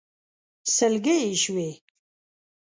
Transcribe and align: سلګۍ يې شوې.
سلګۍ 0.75 1.17
يې 1.27 1.33
شوې. 1.43 1.69